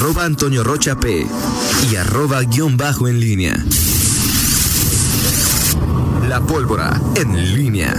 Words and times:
arroba 0.00 0.24
Antonio 0.24 0.64
Rocha 0.64 0.98
P 0.98 1.26
y 1.92 1.96
arroba 1.96 2.40
guion 2.40 2.78
bajo 2.78 3.06
en 3.06 3.20
línea. 3.20 3.54
La 6.26 6.40
pólvora 6.40 6.98
en 7.16 7.54
línea. 7.54 7.92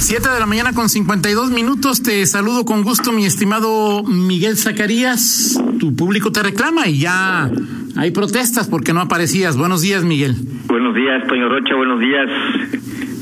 7 0.00 0.28
de 0.28 0.38
la 0.38 0.44
mañana 0.44 0.74
con 0.74 0.90
52 0.90 1.50
minutos. 1.50 2.02
Te 2.02 2.26
saludo 2.26 2.66
con 2.66 2.82
gusto, 2.82 3.10
mi 3.10 3.24
estimado 3.24 4.04
Miguel 4.04 4.58
Zacarías. 4.58 5.58
Tu 5.80 5.96
público 5.96 6.30
te 6.30 6.42
reclama 6.42 6.88
y 6.88 6.98
ya 6.98 7.50
hay 7.96 8.10
protestas 8.10 8.68
porque 8.68 8.92
no 8.92 9.00
aparecías. 9.00 9.56
Buenos 9.56 9.80
días, 9.80 10.04
Miguel. 10.04 10.36
Buenos 10.66 10.94
días, 10.94 11.26
Toño 11.26 11.48
Rocha. 11.48 11.74
Buenos 11.74 12.00
días. 12.00 12.28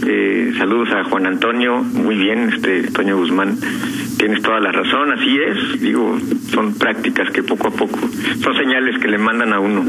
Eh, 0.08 0.54
saludos 0.58 0.88
a 0.90 1.04
Juan 1.04 1.26
Antonio. 1.26 1.84
Muy 1.84 2.16
bien, 2.16 2.50
este 2.52 2.90
Toño 2.90 3.16
Guzmán. 3.16 3.58
Tienes 4.20 4.42
toda 4.42 4.60
la 4.60 4.70
razón, 4.70 5.10
así 5.12 5.38
es. 5.40 5.80
Digo, 5.80 6.18
son 6.50 6.74
prácticas 6.74 7.30
que 7.30 7.42
poco 7.42 7.68
a 7.68 7.70
poco, 7.70 7.98
son 8.42 8.54
señales 8.54 8.98
que 9.00 9.08
le 9.08 9.16
mandan 9.16 9.50
a 9.54 9.60
uno 9.60 9.82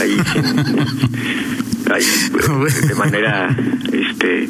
ahí, 0.00 0.16
ahí 1.92 2.88
de 2.88 2.94
manera, 2.94 3.54
este, 3.92 4.48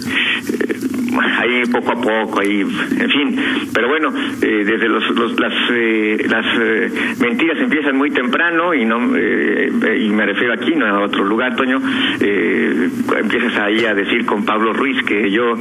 ahí 1.39 1.63
poco 1.73 1.93
a 1.93 2.01
poco, 2.01 2.41
ahí, 2.41 2.61
en 2.61 3.11
fin. 3.11 3.41
Pero 3.73 3.89
bueno, 3.89 4.13
eh, 4.41 4.65
desde 4.65 4.89
los, 4.89 5.09
los 5.11 5.39
las 5.39 5.53
eh, 5.73 6.27
las 6.29 6.47
eh, 6.61 6.91
mentiras 7.21 7.59
empiezan 7.59 7.97
muy 7.97 8.11
temprano 8.11 8.75
y 8.75 8.85
no 8.85 8.99
y 8.99 10.09
me 10.11 10.27
refiero 10.27 10.53
aquí, 10.55 10.75
no 10.75 10.87
a 10.87 11.05
otro 11.05 11.25
lugar, 11.25 11.57
Toño. 11.57 11.81
empiezas 12.21 13.59
ahí 13.59 13.85
a 13.85 13.95
decir 13.95 14.25
con 14.27 14.45
Pablo 14.45 14.73
Ruiz 14.73 15.03
que 15.05 15.31
yo 15.31 15.55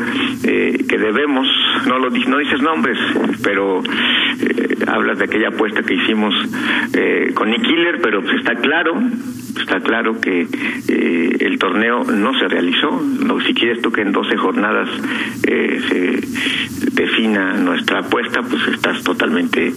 que 0.43 0.97
debemos, 0.97 1.47
no 1.85 1.99
lo 1.99 2.09
no 2.09 2.37
dices 2.37 2.61
nombres, 2.61 2.97
pero 3.43 3.81
hablas 4.87 5.19
de 5.19 5.25
aquella 5.25 5.49
apuesta 5.49 5.83
que 5.83 5.93
hicimos 5.93 6.33
con 7.33 7.49
Nick 7.49 7.61
Killer, 7.61 7.99
pero 8.01 8.21
pues 8.21 8.37
está 8.37 8.55
claro 8.55 8.99
está 9.61 9.79
claro 9.79 10.19
que 10.19 10.47
eh, 10.87 11.37
el 11.39 11.59
torneo 11.59 12.03
no 12.03 12.37
se 12.39 12.47
realizó. 12.47 12.91
No, 12.91 13.39
si 13.41 13.53
quieres 13.53 13.81
tú 13.81 13.91
que 13.91 14.01
en 14.01 14.11
12 14.11 14.37
jornadas 14.37 14.89
eh, 15.47 15.81
se 15.87 16.91
defina 16.91 17.53
nuestra 17.53 17.99
apuesta, 17.99 18.41
pues 18.43 18.67
estás 18.67 19.03
totalmente. 19.03 19.73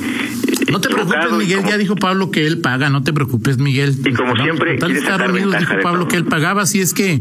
No 0.70 0.80
te 0.80 0.88
preocupes, 0.88 1.32
Miguel, 1.32 1.60
ya 1.68 1.78
dijo 1.78 1.96
Pablo 1.96 2.30
que 2.30 2.46
él 2.46 2.60
paga, 2.60 2.90
no 2.90 3.02
te 3.02 3.12
preocupes, 3.12 3.58
Miguel. 3.58 3.96
Y 4.04 4.12
como 4.12 4.36
siempre, 4.36 4.74
estar 4.74 5.32
dijo 5.32 5.50
Pablo 5.82 6.08
que 6.08 6.16
él 6.16 6.24
pagaba, 6.24 6.62
así 6.62 6.80
es 6.80 6.94
que 6.94 7.20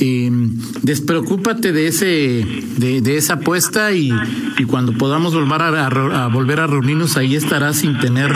eh, 0.00 0.30
despreocúpate 0.82 1.72
de 1.72 1.86
ese 1.86 2.44
de, 2.76 3.00
de 3.00 3.16
esa 3.16 3.34
apuesta 3.34 3.92
y, 3.92 4.12
y 4.58 4.64
cuando 4.64 4.92
podamos 4.92 5.34
volver 5.34 5.62
a, 5.62 6.24
a, 6.24 6.28
volver 6.28 6.60
a 6.60 6.66
reunirnos 6.66 7.16
ahí 7.16 7.36
estarás 7.36 7.78
sin 7.78 7.98
tener 7.98 8.30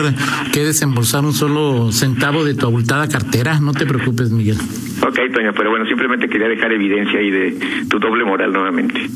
que 0.53 0.65
desembolsar 0.65 1.25
un 1.25 1.33
solo 1.33 1.93
centavo 1.93 2.45
de 2.45 2.55
tu 2.55 2.67
abultada 2.67 3.09
cartera, 3.09 3.61
no 3.61 3.73
te 3.73 3.87
preocupes, 3.87 4.31
Miguel. 4.31 4.57
Ok, 5.01 5.19
Toño, 5.35 5.53
pero 5.57 5.71
bueno, 5.71 5.87
simplemente 5.87 6.29
quería 6.29 6.49
dejar 6.49 6.73
evidencia 6.73 7.19
ahí 7.19 7.31
de 7.31 7.87
tu 7.91 7.99
doble 7.99 8.25
moral 8.25 8.53
nuevamente. 8.53 9.09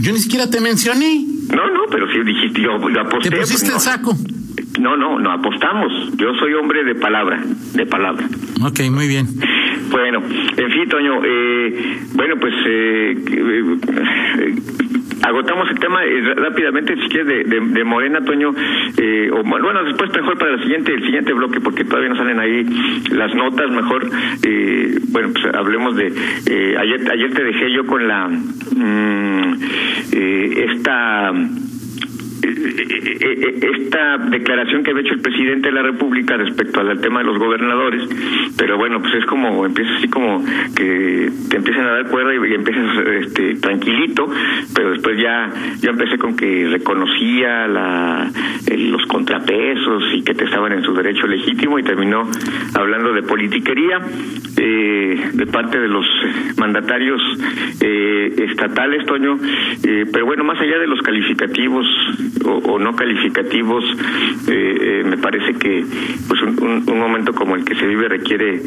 Yo, 0.00 0.12
ni 0.12 0.18
siquiera 0.18 0.48
te 0.48 0.60
mencioné. 0.60 1.24
No, 1.48 1.70
no, 1.70 1.82
pero 1.90 2.06
sí 2.10 2.18
dijiste, 2.24 2.62
yo 2.62 2.78
lo 2.78 3.00
aposté. 3.00 3.30
¿Te 3.30 3.36
pusiste 3.36 3.70
pues, 3.72 3.86
el 3.86 3.92
saco? 3.92 4.16
No, 4.84 4.98
no, 4.98 5.18
no 5.18 5.32
apostamos. 5.32 6.14
Yo 6.18 6.34
soy 6.34 6.52
hombre 6.52 6.84
de 6.84 6.94
palabra, 6.94 7.42
de 7.74 7.86
palabra. 7.86 8.26
Ok, 8.62 8.80
muy 8.90 9.08
bien. 9.08 9.26
Bueno, 9.90 10.22
en 10.58 10.70
fin, 10.72 10.88
Toño, 10.90 11.24
eh, 11.24 11.98
bueno, 12.12 12.34
pues 12.38 12.52
eh, 12.66 13.16
eh, 13.26 14.54
agotamos 15.22 15.70
el 15.70 15.78
tema 15.78 16.04
eh, 16.04 16.34
rápidamente, 16.34 16.96
si 16.96 17.08
quieres, 17.08 17.48
de, 17.48 17.60
de, 17.60 17.84
Morena, 17.84 18.20
Toño, 18.26 18.54
eh, 18.98 19.30
o 19.32 19.42
bueno, 19.42 19.84
después 19.84 20.10
mejor 20.14 20.36
para 20.36 20.52
el 20.52 20.60
siguiente, 20.60 20.92
el 20.92 21.02
siguiente 21.02 21.32
bloque, 21.32 21.60
porque 21.62 21.84
todavía 21.84 22.10
no 22.10 22.16
salen 22.16 22.38
ahí 22.38 22.64
las 23.10 23.34
notas, 23.34 23.70
mejor, 23.70 24.06
eh, 24.42 24.98
bueno, 25.08 25.30
pues 25.32 25.46
hablemos 25.54 25.96
de, 25.96 26.12
eh, 26.46 26.76
ayer, 26.78 27.10
ayer 27.10 27.32
te 27.32 27.42
dejé 27.42 27.72
yo 27.72 27.86
con 27.86 28.06
la, 28.06 28.28
mm, 28.28 29.54
esta 30.12 31.32
esta 32.44 34.18
declaración 34.18 34.82
que 34.82 34.90
había 34.90 35.02
hecho 35.02 35.14
el 35.14 35.20
presidente 35.20 35.68
de 35.68 35.74
la 35.74 35.82
República 35.82 36.36
respecto 36.36 36.80
al 36.80 37.00
tema 37.00 37.20
de 37.20 37.26
los 37.26 37.38
gobernadores, 37.38 38.02
pero 38.56 38.76
bueno, 38.76 39.00
pues 39.00 39.14
es 39.14 39.26
como, 39.26 39.64
empieza 39.66 39.94
así 39.96 40.08
como 40.08 40.44
que 40.76 41.30
te 41.48 41.56
empiezan 41.56 41.86
a 41.86 41.92
dar 41.92 42.08
cuerda 42.08 42.34
y, 42.34 42.54
empiezas 42.54 42.98
este, 43.22 43.54
tranquilito, 43.56 44.28
pero 44.74 44.90
después 44.92 45.18
ya 45.18 45.50
yo 45.80 45.90
empecé 45.90 46.18
con 46.18 46.36
que 46.36 46.68
reconocía 46.68 47.66
la, 47.66 48.30
los 48.76 49.06
contrapesos 49.06 50.04
y 50.14 50.22
que 50.22 50.34
te 50.34 50.44
estaban 50.44 50.72
en 50.72 50.82
su 50.82 50.94
derecho 50.94 51.26
legítimo 51.26 51.78
y 51.78 51.82
terminó 51.82 52.28
hablando 52.74 53.12
de 53.12 53.22
politiquería 53.22 54.00
eh, 54.56 55.30
de 55.32 55.46
parte 55.46 55.78
de 55.78 55.88
los 55.88 56.06
mandatarios 56.58 57.20
eh, 57.80 58.34
estatales, 58.50 59.04
Toño, 59.06 59.38
eh, 59.82 60.06
pero 60.12 60.26
bueno, 60.26 60.44
más 60.44 60.60
allá 60.60 60.78
de 60.78 60.86
los 60.86 61.00
calificativos 61.02 61.86
o, 62.44 62.78
no 62.78 62.94
calificativos, 62.94 63.84
eh, 64.48 64.76
eh, 64.80 65.04
me 65.04 65.16
parece 65.18 65.54
que 65.54 65.84
pues 66.28 66.42
un, 66.42 66.84
un, 66.86 66.98
momento 66.98 67.32
como 67.32 67.56
el 67.56 67.64
que 67.64 67.74
se 67.74 67.86
vive 67.86 68.08
requiere 68.08 68.60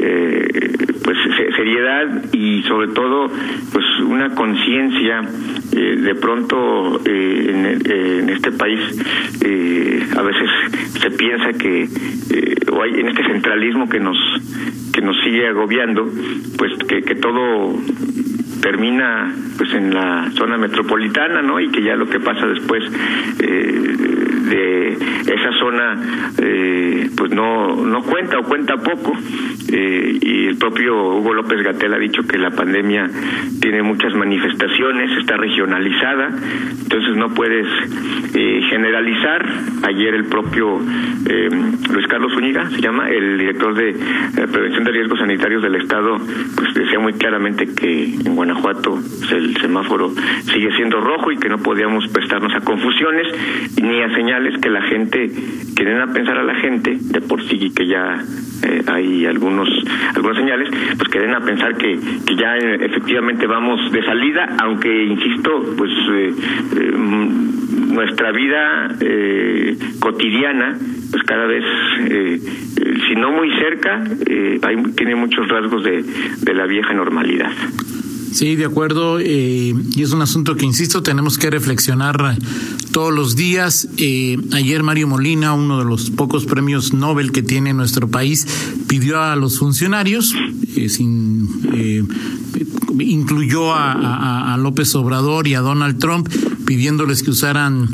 eh, 0.00 0.72
pues 1.04 1.16
seriedad 1.56 2.24
y 2.32 2.62
sobre 2.62 2.88
todo 2.88 3.28
pues 3.72 3.84
una 4.06 4.34
conciencia 4.34 5.22
de 5.72 6.14
pronto 6.14 7.00
en, 7.04 7.82
en, 7.84 8.30
este 8.30 8.52
país 8.52 8.80
a 10.16 10.22
veces 10.22 10.50
se 11.00 11.10
piensa 11.10 11.52
que 11.52 11.88
o 12.70 12.82
hay 12.82 13.00
en 13.00 13.08
este 13.08 13.24
centralismo 13.24 13.88
que 13.88 14.00
nos 14.00 14.16
que 14.92 15.00
nos 15.00 15.16
sigue 15.22 15.48
agobiando 15.48 16.08
pues 16.58 16.72
que, 16.88 17.02
que 17.02 17.14
todo 17.16 17.74
termina 18.62 19.34
pues 19.58 19.74
en 19.74 19.92
la 19.92 20.30
zona 20.30 20.56
metropolitana, 20.56 21.42
¿no? 21.42 21.60
Y 21.60 21.70
que 21.70 21.82
ya 21.82 21.96
lo 21.96 22.08
que 22.08 22.20
pasa 22.20 22.46
después 22.46 22.84
eh, 23.40 24.31
de 24.54 24.92
esa 24.92 25.52
zona 25.58 26.32
eh, 26.38 27.10
pues 27.16 27.30
no 27.32 27.84
no 27.84 28.02
cuenta 28.02 28.38
o 28.38 28.42
cuenta 28.44 28.76
poco 28.76 29.12
eh, 29.68 30.18
y 30.20 30.46
el 30.46 30.56
propio 30.56 31.16
Hugo 31.16 31.34
López 31.34 31.62
Gatel 31.62 31.94
ha 31.94 31.98
dicho 31.98 32.22
que 32.22 32.38
la 32.38 32.50
pandemia 32.50 33.10
tiene 33.60 33.82
muchas 33.82 34.14
manifestaciones, 34.14 35.10
está 35.18 35.36
regionalizada, 35.36 36.28
entonces 36.82 37.16
no 37.16 37.32
puedes 37.34 37.66
generalizar. 38.68 39.46
Ayer 39.84 40.14
el 40.14 40.24
propio 40.26 40.78
Luis 40.78 42.06
Carlos 42.08 42.32
Zúñiga, 42.34 42.68
se 42.70 42.80
llama, 42.80 43.10
el 43.10 43.38
director 43.38 43.74
de 43.74 43.94
prevención 44.52 44.84
de 44.84 44.92
riesgos 44.92 45.18
sanitarios 45.18 45.62
del 45.62 45.76
Estado, 45.76 46.18
pues 46.56 46.74
decía 46.74 46.98
muy 46.98 47.14
claramente 47.14 47.66
que 47.74 48.04
en 48.04 48.34
Guanajuato 48.34 48.52
Guanajuato 48.52 48.98
el 49.30 49.56
semáforo 49.58 50.10
sigue 50.52 50.74
siendo 50.76 51.00
rojo 51.00 51.32
y 51.32 51.38
que 51.38 51.48
no 51.48 51.58
podíamos 51.58 52.06
prestarnos 52.08 52.52
a 52.54 52.60
confusiones 52.60 53.26
ni 53.80 54.02
a 54.02 54.14
señales 54.14 54.41
que 54.60 54.70
la 54.70 54.82
gente, 54.82 55.30
quieren 55.74 56.00
a 56.00 56.12
pensar 56.12 56.38
a 56.38 56.42
la 56.42 56.54
gente, 56.56 56.96
de 57.00 57.20
por 57.20 57.42
sí 57.48 57.70
que 57.70 57.86
ya 57.86 58.22
eh, 58.64 58.82
hay 58.86 59.26
algunos 59.26 59.68
algunas 60.14 60.38
señales, 60.38 60.68
pues 60.96 61.08
quieren 61.08 61.34
a 61.34 61.40
pensar 61.40 61.76
que, 61.76 61.98
que 62.26 62.36
ya 62.36 62.56
eh, 62.56 62.86
efectivamente 62.86 63.46
vamos 63.46 63.90
de 63.92 64.04
salida, 64.04 64.56
aunque 64.60 65.04
insisto, 65.04 65.74
pues 65.76 65.90
eh, 66.12 66.32
nuestra 67.88 68.32
vida 68.32 68.96
cotidiana 70.00 70.78
pues 71.10 71.22
cada 71.24 71.46
vez, 71.46 71.64
si 73.06 73.14
no 73.16 73.32
muy 73.32 73.50
cerca, 73.58 74.02
tiene 74.96 75.14
muchos 75.14 75.46
rasgos 75.48 75.84
de, 75.84 76.02
de 76.02 76.54
la 76.54 76.66
vieja 76.66 76.94
normalidad. 76.94 77.50
Sí, 78.32 78.56
de 78.56 78.64
acuerdo. 78.64 79.18
Eh, 79.20 79.74
y 79.94 80.02
es 80.02 80.12
un 80.12 80.22
asunto 80.22 80.56
que, 80.56 80.64
insisto, 80.64 81.02
tenemos 81.02 81.38
que 81.38 81.50
reflexionar 81.50 82.36
todos 82.92 83.12
los 83.12 83.36
días. 83.36 83.88
Eh, 83.98 84.38
ayer 84.52 84.82
Mario 84.82 85.06
Molina, 85.08 85.52
uno 85.52 85.78
de 85.78 85.84
los 85.84 86.10
pocos 86.10 86.46
premios 86.46 86.92
Nobel 86.94 87.30
que 87.30 87.42
tiene 87.42 87.74
nuestro 87.74 88.08
país, 88.08 88.46
pidió 88.88 89.20
a 89.20 89.36
los 89.36 89.58
funcionarios, 89.58 90.34
eh, 90.76 90.88
sin, 90.88 91.48
incluyó 92.98 93.72
a, 93.72 94.54
a 94.54 94.56
López 94.56 94.94
Obrador 94.94 95.46
y 95.46 95.54
a 95.54 95.60
Donald 95.60 95.98
Trump, 95.98 96.28
pidiéndoles 96.64 97.22
que 97.22 97.30
usaran 97.30 97.88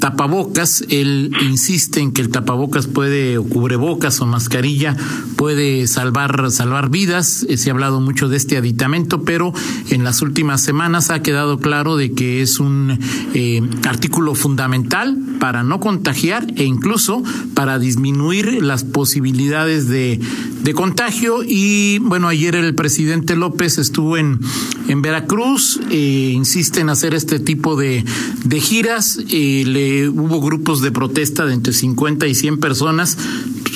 tapabocas. 0.00 0.84
Él 0.88 1.30
insiste 1.48 2.00
en 2.00 2.10
que 2.12 2.22
el 2.22 2.30
tapabocas 2.30 2.88
puede, 2.88 3.38
o 3.38 3.44
cubrebocas 3.44 4.20
o 4.20 4.26
mascarilla, 4.26 4.96
puede 5.36 5.86
salvar, 5.86 6.50
salvar 6.50 6.90
vidas. 6.90 7.46
Eh, 7.48 7.56
se 7.56 7.70
ha 7.70 7.72
hablado 7.72 8.00
mucho 8.00 8.28
de 8.28 8.36
este 8.36 8.56
aditamento, 8.56 9.22
pero 9.22 9.52
en 9.90 10.02
las 10.02 10.22
últimas 10.22 10.62
semanas 10.62 11.10
ha 11.10 11.22
quedado 11.22 11.58
claro 11.58 11.96
de 11.96 12.12
que 12.12 12.42
es 12.42 12.58
un 12.58 12.98
eh, 13.34 13.62
artículo 13.86 14.34
fundamental 14.34 15.16
para 15.38 15.62
no 15.62 15.80
contagiar 15.80 16.46
e 16.56 16.64
incluso 16.64 17.22
para 17.54 17.78
disminuir 17.78 18.62
las 18.62 18.84
posibilidades 18.84 19.88
de, 19.88 20.18
de 20.62 20.74
contagio. 20.74 21.42
Y 21.46 21.98
bueno, 22.00 22.28
ayer 22.28 22.54
el 22.54 22.74
presidente 22.74 23.36
López 23.36 23.78
estuvo 23.78 24.16
en, 24.16 24.40
en 24.88 25.02
Veracruz, 25.02 25.80
eh, 25.90 26.32
insiste 26.34 26.80
en 26.80 26.88
hacer 26.88 27.14
este 27.14 27.38
tipo 27.38 27.76
de, 27.76 28.04
de 28.44 28.60
giras, 28.60 29.18
eh, 29.28 29.64
le 29.66 29.89
hubo 30.08 30.40
grupos 30.40 30.80
de 30.80 30.90
protesta 30.90 31.46
de 31.46 31.54
entre 31.54 31.72
50 31.72 32.26
y 32.26 32.34
100 32.34 32.60
personas, 32.60 33.18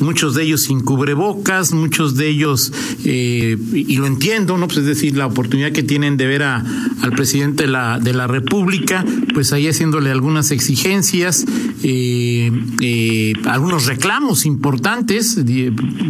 muchos 0.03 0.35
de 0.35 0.45
ellos 0.45 0.63
sin 0.63 0.81
cubrebocas, 0.81 1.73
muchos 1.73 2.17
de 2.17 2.29
ellos, 2.29 2.73
eh, 3.05 3.57
y, 3.73 3.97
lo 3.97 4.07
entiendo, 4.07 4.59
¿no? 4.59 4.67
Pues 4.67 4.79
es 4.79 4.87
decir, 4.87 5.17
la 5.17 5.27
oportunidad 5.27 5.73
que 5.73 5.83
tienen 5.83 6.17
de 6.17 6.27
ver 6.27 6.43
a, 6.43 6.65
al 7.03 7.11
presidente 7.13 7.65
de 7.65 7.71
la, 7.71 7.99
de 7.99 8.13
la 8.13 8.27
República, 8.27 9.05
pues 9.33 9.53
ahí 9.53 9.69
haciéndole 9.69 10.11
algunas 10.11 10.51
exigencias, 10.51 11.45
eh, 11.83 12.51
eh, 12.81 13.33
algunos 13.47 13.87
reclamos 13.87 14.47
importantes, 14.47 15.39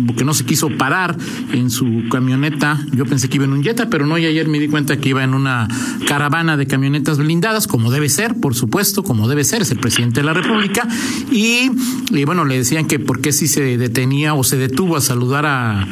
porque 0.06 0.24
no 0.24 0.34
se 0.34 0.44
quiso 0.44 0.70
parar 0.70 1.16
en 1.52 1.70
su 1.70 2.04
camioneta. 2.10 2.84
Yo 2.92 3.06
pensé 3.06 3.28
que 3.28 3.36
iba 3.36 3.44
en 3.44 3.52
un 3.52 3.62
Jetta, 3.62 3.88
pero 3.90 4.06
no, 4.06 4.18
y 4.18 4.26
ayer 4.26 4.48
me 4.48 4.58
di 4.58 4.68
cuenta 4.68 4.96
que 4.98 5.10
iba 5.10 5.24
en 5.24 5.34
una 5.34 5.68
caravana 6.06 6.56
de 6.56 6.66
camionetas 6.66 7.18
blindadas, 7.18 7.66
como 7.66 7.90
debe 7.90 8.08
ser, 8.08 8.34
por 8.40 8.54
supuesto, 8.54 9.02
como 9.02 9.28
debe 9.28 9.44
ser, 9.44 9.62
es 9.62 9.70
el 9.70 9.78
presidente 9.78 10.20
de 10.20 10.26
la 10.26 10.34
República. 10.34 10.86
Y, 11.30 11.70
y 12.10 12.24
bueno, 12.24 12.44
le 12.44 12.56
decían 12.56 12.86
que 12.86 12.98
por 12.98 13.20
qué 13.20 13.32
si 13.32 13.48
se 13.48 13.73
detenía 13.76 14.34
o 14.34 14.44
se 14.44 14.56
detuvo 14.56 14.96
a 14.96 15.00
saludar 15.00 15.46
a 15.46 15.86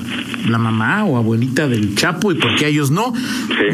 la 0.49 0.59
mamá 0.59 1.05
o 1.05 1.17
abuelita 1.17 1.69
del 1.69 1.95
Chapo 1.95 2.33
y 2.33 2.35
por 2.35 2.57
qué 2.57 2.67
a 2.67 2.69
ellos 2.69 2.91
no. 2.91 3.13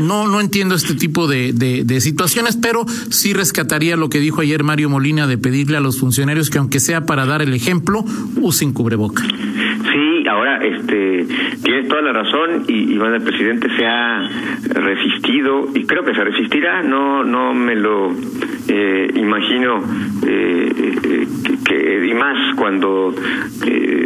No, 0.00 0.28
no 0.28 0.40
entiendo 0.40 0.74
este 0.74 0.94
tipo 0.94 1.26
de, 1.26 1.52
de, 1.52 2.00
situaciones, 2.00 2.56
pero 2.56 2.86
sí 3.10 3.32
rescataría 3.32 3.96
lo 3.96 4.08
que 4.08 4.20
dijo 4.20 4.42
ayer 4.42 4.62
Mario 4.62 4.90
Molina 4.90 5.26
de 5.26 5.38
pedirle 5.38 5.76
a 5.76 5.80
los 5.80 5.98
funcionarios 5.98 6.50
que 6.50 6.58
aunque 6.58 6.80
sea 6.80 7.06
para 7.06 7.26
dar 7.26 7.42
el 7.42 7.54
ejemplo, 7.54 8.04
usen 8.40 8.72
cubreboca. 8.72 9.24
Ahora 10.28 10.64
este 10.64 11.26
tienes 11.62 11.88
toda 11.88 12.02
la 12.02 12.12
razón 12.12 12.64
y, 12.68 12.92
y 12.92 12.98
bueno, 12.98 13.16
el 13.16 13.22
presidente 13.22 13.68
se 13.76 13.86
ha 13.86 14.28
resistido 14.74 15.68
y 15.74 15.84
creo 15.86 16.04
que 16.04 16.14
se 16.14 16.24
resistirá, 16.24 16.82
no 16.82 17.24
no 17.24 17.54
me 17.54 17.74
lo 17.74 18.12
eh, 18.68 19.08
imagino 19.14 19.82
eh, 20.26 20.72
eh, 21.02 21.26
que, 21.64 22.06
y 22.06 22.14
más 22.14 22.54
cuando 22.56 23.14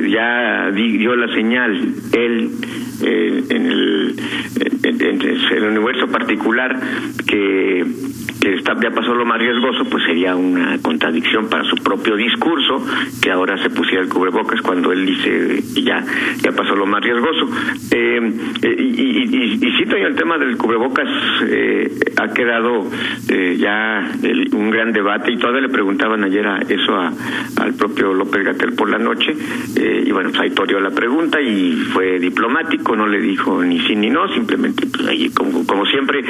ya 0.09 0.71
dio 0.71 1.17
la 1.17 1.35
señal 1.35 1.95
él 2.13 2.51
en, 3.03 3.67
el 3.67 5.65
universo 5.65 6.07
particular 6.09 6.79
que 7.27 7.85
que 8.43 8.61
ya 8.61 8.91
pasó 8.91 9.15
lo 9.15 9.25
más 9.25 9.39
riesgoso, 9.39 9.85
pues 9.85 10.03
sería 10.03 10.35
una 10.35 10.77
contradicción 10.83 11.49
para 11.49 11.63
su 11.63 11.77
propio 11.77 12.17
discurso 12.17 12.85
que 13.23 13.31
ahora 13.31 13.57
se 13.63 13.71
pusiera 13.71 14.03
el 14.03 14.09
cubrebocas 14.09 14.61
cuando 14.63 14.91
él 14.91 15.07
dice 15.07 15.63
ya 15.81 16.05
ya 16.43 16.51
pasó 16.51 16.75
lo 16.75 16.85
más 16.85 17.05
riesgoso. 17.05 17.49
Eh, 17.93 18.33
y, 18.63 18.67
y, 18.67 19.59
y, 19.63 19.87
yo 19.87 19.97
el 19.97 20.17
tema 20.17 20.39
del 20.39 20.57
cubrebocas, 20.57 21.09
eh, 21.47 21.89
ha 22.17 22.33
quedado 22.33 22.85
eh, 23.29 23.57
ya 23.59 24.11
un 24.53 24.71
gran 24.71 24.93
debate 24.93 25.33
y 25.33 25.37
todavía 25.37 25.61
le 25.61 25.69
preguntaban 25.69 26.25
ayer 26.25 26.47
a 26.47 26.59
eso 26.59 26.97
a, 26.97 27.13
al 27.61 27.75
propio 27.75 28.13
López 28.13 28.45
Gatel 28.45 28.73
por 28.73 28.89
la 28.89 28.99
noche 28.99 29.37
y 29.77 30.11
bueno, 30.11 30.31
pues 30.31 30.43
ahí 30.43 30.51
torió 30.51 30.81
la 30.81 30.91
pregunta 30.91 31.41
y 31.41 31.75
fue 31.93 32.19
diplomático, 32.19 32.97
no 32.97 33.07
le 33.07 33.21
dijo 33.21 33.63
ni 33.63 33.79
sí 33.81 33.95
ni 33.95 34.11
no, 34.11 34.27
simplemente 34.33 34.87
pues 34.87 35.07
ahí 35.07 35.31
como, 35.31 35.65
como 35.67 35.87
siempre 35.87 36.25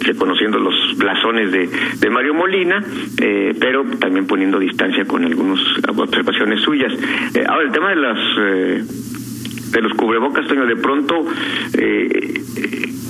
reconociendo 0.00 0.58
los 0.58 0.74
blasones 0.96 1.33
de, 1.34 2.10
Mario 2.10 2.34
Molina, 2.34 2.82
eh, 3.20 3.54
pero 3.58 3.84
también 3.98 4.26
poniendo 4.26 4.58
distancia 4.58 5.04
con 5.04 5.24
algunas 5.24 5.60
observaciones 5.88 6.60
suyas. 6.60 6.92
Eh, 7.34 7.44
ahora, 7.46 7.66
el 7.66 7.72
tema 7.72 7.90
de 7.90 7.96
las... 7.96 8.18
Eh, 8.38 8.84
de 9.74 9.82
los 9.82 9.92
cubrebocas, 9.94 10.46
Toño, 10.46 10.66
de 10.66 10.76
pronto, 10.76 11.26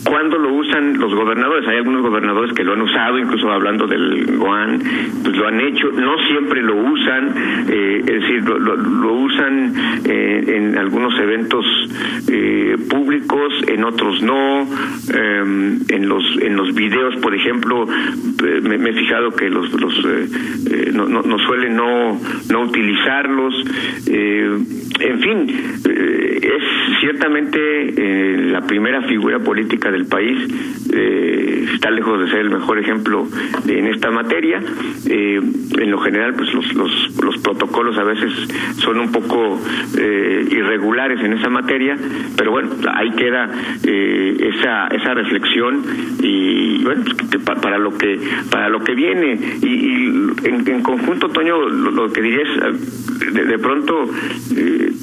cuando 0.04 0.38
lo 0.38 0.52
usan 0.52 0.98
los 0.98 1.14
gobernadores, 1.14 1.66
hay 1.66 1.78
algunos 1.78 2.02
gobernadores 2.02 2.52
que 2.54 2.62
lo 2.62 2.74
han 2.74 2.82
usado, 2.82 3.18
incluso 3.18 3.50
hablando 3.50 3.86
del 3.86 4.36
Goan, 4.36 4.82
pues 5.22 5.36
lo 5.36 5.46
han 5.46 5.60
hecho, 5.60 5.90
no 5.92 6.16
siempre 6.28 6.62
lo 6.62 6.76
usan, 6.76 7.34
eh, 7.68 8.00
es 8.00 8.20
decir, 8.20 8.44
lo, 8.44 9.12
usan 9.14 9.74
eh, 10.04 10.44
en 10.56 10.78
algunos 10.78 11.18
eventos 11.18 11.64
eh, 12.28 12.76
públicos, 12.88 13.52
en 13.68 13.84
otros 13.84 14.22
no, 14.22 14.68
em, 15.12 15.80
en 15.88 16.08
los 16.08 16.24
en 16.40 16.56
los 16.56 16.74
videos, 16.74 17.16
por 17.16 17.34
ejemplo, 17.34 17.86
me, 18.62 18.74
he 18.74 18.92
fijado 18.92 19.30
que 19.30 19.48
los, 19.48 19.72
los 19.72 20.04
no, 20.92 21.06
no, 21.06 21.22
no, 21.22 21.38
suelen 21.38 21.76
no, 21.76 22.20
no 22.50 22.60
utilizarlos, 22.62 23.54
en 24.06 25.20
fin, 25.20 25.46
es 25.48 27.00
ciertamente 27.00 28.50
la 28.50 28.60
primera 28.62 29.02
figura 29.02 29.38
política 29.38 29.90
del 29.94 30.06
país, 30.06 30.38
eh, 30.92 31.66
está 31.72 31.90
lejos 31.90 32.20
de 32.20 32.28
ser 32.28 32.40
el 32.40 32.50
mejor 32.50 32.78
ejemplo 32.78 33.26
en 33.66 33.86
esta 33.86 34.10
materia. 34.10 34.60
Eh, 35.08 35.40
en 35.78 35.90
lo 35.90 35.98
general, 35.98 36.34
pues 36.34 36.52
los, 36.52 36.74
los, 36.74 37.22
los, 37.22 37.38
protocolos 37.38 37.96
a 37.98 38.04
veces 38.04 38.32
son 38.78 38.98
un 38.98 39.12
poco 39.12 39.60
eh, 39.98 40.46
irregulares 40.50 41.20
en 41.20 41.34
esa 41.34 41.48
materia, 41.48 41.96
pero 42.36 42.50
bueno, 42.52 42.70
ahí 42.92 43.10
queda 43.12 43.50
esa, 43.82 44.88
esa 44.88 45.14
reflexión 45.14 45.82
y 46.22 46.82
bueno, 46.84 47.02
pues, 47.30 47.42
para 47.60 47.78
lo 47.78 47.96
que 47.96 48.18
para 48.50 48.68
lo 48.68 48.80
que 48.80 48.94
viene 48.94 49.38
y, 49.62 50.04
en, 50.44 50.82
conjunto, 50.82 51.28
Toño, 51.28 51.68
lo, 51.68 52.12
que 52.12 52.22
diría 52.22 52.42
es 52.42 53.34
de, 53.34 53.44
de 53.44 53.58
pronto 53.58 54.08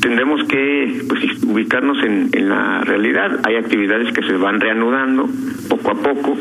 tendremos 0.02 0.44
que 0.48 1.04
pues 1.08 1.44
ubicarnos 1.44 2.04
en, 2.04 2.30
en 2.34 2.50
la 2.50 2.82
realidad. 2.82 3.40
Hay 3.44 3.56
actividades 3.56 4.12
que 4.14 4.24
se 4.24 4.34
van 4.34 4.60
reanudando 4.60 4.81
reanudando 4.82 5.30
poco 5.70 5.92
a 5.92 5.96
poco, 5.96 6.38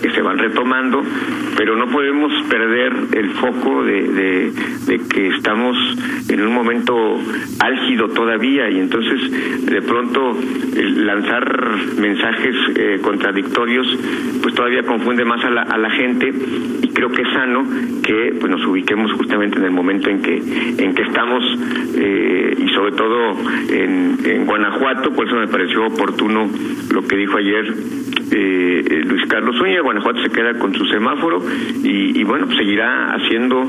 que 0.00 0.10
se 0.10 0.22
van 0.22 0.38
retomando, 0.38 1.02
pero 1.56 1.76
no 1.76 1.86
podemos 1.86 2.32
perder 2.48 2.92
el 3.12 3.30
foco 3.30 3.84
de, 3.84 4.52
de, 4.86 5.00
que 5.08 5.28
estamos 5.28 5.76
en 6.28 6.40
un 6.42 6.54
momento 6.54 6.94
álgido 7.60 8.08
todavía 8.08 8.68
y 8.70 8.80
entonces 8.80 9.66
de 9.66 9.82
pronto 9.82 10.36
lanzar 10.74 11.76
mensajes 11.98 12.56
eh, 12.74 12.98
contradictorios 13.02 13.86
pues 14.42 14.54
todavía 14.54 14.82
confunde 14.82 15.24
más 15.24 15.44
a 15.44 15.50
la, 15.50 15.62
a 15.62 15.78
la 15.78 15.90
gente 15.90 16.32
creo 16.94 17.10
que 17.10 17.22
es 17.22 17.28
sano 17.32 17.64
que 18.02 18.36
pues, 18.38 18.50
nos 18.50 18.64
ubiquemos 18.66 19.12
justamente 19.12 19.58
en 19.58 19.64
el 19.64 19.70
momento 19.70 20.10
en 20.10 20.22
que 20.22 20.36
en 20.36 20.94
que 20.94 21.02
estamos 21.02 21.44
eh, 21.96 22.54
y 22.58 22.68
sobre 22.68 22.92
todo 22.92 23.36
en, 23.70 24.18
en 24.24 24.46
Guanajuato, 24.46 25.12
por 25.12 25.26
eso 25.26 25.36
me 25.36 25.48
pareció 25.48 25.86
oportuno 25.86 26.48
lo 26.92 27.06
que 27.06 27.16
dijo 27.16 27.36
ayer 27.36 27.74
eh, 28.32 28.84
eh, 28.90 29.02
Luis 29.04 29.26
Carlos 29.26 29.60
Uña, 29.60 29.80
Guanajuato 29.82 30.22
se 30.22 30.30
queda 30.30 30.54
con 30.58 30.74
su 30.74 30.86
semáforo 30.86 31.42
y, 31.82 32.24
bueno, 32.24 32.46
seguirá 32.56 33.14
haciendo 33.14 33.62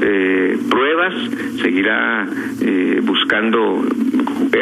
eh, 0.00 0.58
pruebas, 0.70 1.14
seguirá 1.62 2.26
eh, 2.62 3.00
buscando 3.02 3.84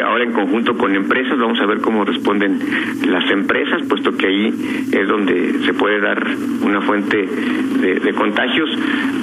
ahora 0.03 0.23
en 0.23 0.31
conjunto 0.31 0.77
con 0.77 0.95
empresas, 0.95 1.37
vamos 1.37 1.59
a 1.59 1.65
ver 1.65 1.79
cómo 1.79 2.05
responden 2.05 2.59
las 3.07 3.29
empresas, 3.31 3.81
puesto 3.87 4.15
que 4.15 4.27
ahí 4.27 4.53
es 4.91 5.07
donde 5.07 5.59
se 5.65 5.73
puede 5.73 5.99
dar 5.99 6.25
una 6.61 6.81
fuente 6.81 7.17
de, 7.17 8.13
contagios, 8.13 8.69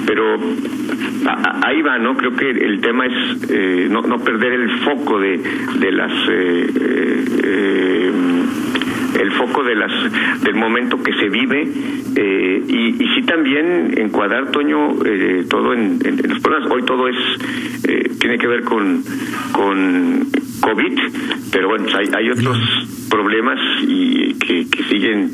pero 0.05 0.37
ahí 1.63 1.81
va, 1.81 1.97
¿no? 1.97 2.15
Creo 2.15 2.35
que 2.35 2.49
el 2.49 2.79
tema 2.81 3.05
es 3.05 3.89
no, 3.89 4.01
no 4.01 4.19
perder 4.19 4.53
el 4.53 4.69
foco 4.79 5.19
de, 5.19 5.41
de 5.79 5.91
las 5.91 6.11
el 9.19 9.31
foco 9.33 9.63
de 9.63 9.75
las 9.75 9.91
del 10.43 10.55
momento 10.55 11.01
que 11.01 11.13
se 11.13 11.29
vive. 11.29 11.67
Eh, 12.15 12.63
y, 12.67 13.03
y 13.03 13.07
sí 13.15 13.23
también 13.23 13.93
encuadrar 13.97 14.51
Toño 14.51 15.03
eh, 15.05 15.45
todo 15.49 15.73
en, 15.73 15.99
los 16.27 16.39
problemas. 16.39 16.71
Hoy 16.71 16.83
todo 16.83 17.07
es 17.07 17.17
eh, 17.87 18.11
tiene 18.19 18.37
que 18.37 18.47
ver 18.47 18.63
con 18.63 19.03
con 19.51 20.27
COVID 20.63 20.99
pero 21.51 21.69
bueno 21.69 21.85
hay, 21.95 22.07
hay 22.15 22.29
otros 22.29 22.57
problemas 23.09 23.59
y 23.87 24.33
que, 24.35 24.67
que 24.69 24.83
siguen 24.85 25.31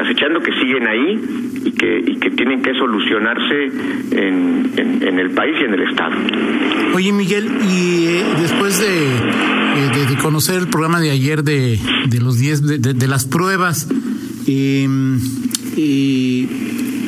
acechando 0.00 0.40
que 0.40 0.52
siguen 0.52 0.86
ahí 0.86 1.20
y 1.64 1.70
que 1.72 1.98
y 2.06 2.16
que 2.18 2.30
tienen 2.30 2.62
que 2.62 2.72
solucionarse 2.74 3.64
en, 4.12 4.72
en, 4.76 5.18
el 5.18 5.30
país 5.30 5.54
y 5.60 5.64
en 5.64 5.74
el 5.74 5.82
estado 5.82 6.16
oye 6.94 7.12
Miguel 7.12 7.50
y 7.68 8.04
después 8.40 8.80
de, 8.80 10.06
de, 10.08 10.16
conocer 10.22 10.56
el 10.56 10.68
programa 10.68 11.00
de 11.00 11.10
ayer 11.10 11.42
de, 11.42 11.78
de 12.08 12.20
los 12.20 12.38
10 12.38 12.80
de, 12.80 12.94
de 12.94 13.08
las 13.08 13.24
pruebas. 13.26 13.88
Eh, 14.46 14.86